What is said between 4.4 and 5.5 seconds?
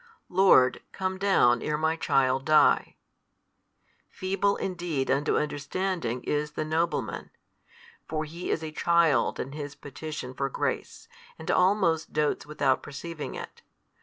indeed unto